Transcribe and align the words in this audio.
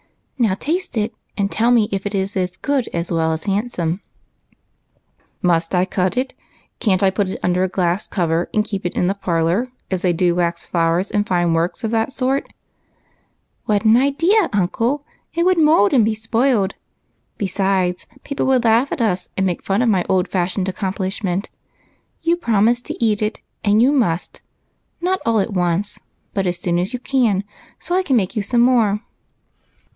Now 0.39 0.55
taste 0.55 0.97
it, 0.97 1.13
and 1.37 1.51
tell 1.51 1.69
me 1.69 1.87
if 1.91 2.07
it 2.07 2.15
is 2.15 2.33
good 2.63 2.89
as 2.91 3.11
well 3.11 3.31
as 3.33 3.43
hand 3.43 3.69
Kome." 3.69 3.99
BREAD 4.01 4.01
AND 5.43 5.43
BUTTON 5.43 5.49
HOLES. 5.49 5.49
187" 5.49 5.49
Must 5.53 5.75
I 5.75 5.85
cut 5.85 6.17
it? 6.17 6.33
Can't 6.79 7.03
I 7.03 7.11
put 7.11 7.29
it 7.29 7.39
under 7.43 7.61
a 7.61 7.69
glass 7.69 8.07
cover 8.07 8.49
and 8.51 8.65
keep 8.65 8.83
it 8.83 8.95
in 8.95 9.05
the 9.05 9.13
parlor 9.13 9.67
as 9.91 10.01
tliey 10.01 10.17
do 10.17 10.33
wax 10.33 10.65
flowers 10.65 11.11
and 11.11 11.27
fine 11.27 11.49
w^orks 11.53 11.83
of 11.83 11.91
that 11.91 12.11
sort?"" 12.11 12.51
What 13.67 13.85
an 13.85 13.95
idea, 13.95 14.49
uncle! 14.51 15.05
It 15.35 15.45
would 15.45 15.59
mould 15.59 15.93
and 15.93 16.03
be 16.03 16.15
spoilt. 16.15 16.73
Besides, 17.37 18.07
peojDle 18.25 18.47
would 18.47 18.63
laugh 18.65 18.91
at 18.91 19.01
us, 19.01 19.29
and 19.37 19.45
make 19.45 19.61
fun 19.63 19.83
of 19.83 19.89
my 19.89 20.03
old 20.09 20.27
fashioned 20.27 20.67
accomplishment. 20.67 21.51
You 22.23 22.35
prom 22.37 22.65
ised 22.65 22.85
to 22.85 23.05
eat 23.05 23.21
it, 23.21 23.41
and 23.63 23.83
you 23.83 23.91
must; 23.91 24.41
not 24.99 25.19
all 25.27 25.39
at 25.39 25.53
once, 25.53 25.99
but 26.33 26.47
as 26.47 26.57
soon 26.57 26.79
as 26.79 26.91
you 26.91 26.97
can, 26.97 27.43
so 27.77 27.93
I 27.93 28.01
can 28.01 28.15
make 28.15 28.35
you 28.35 28.41
some 28.41 28.61
more." 28.61 29.01